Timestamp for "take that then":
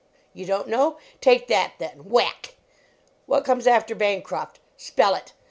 1.21-2.09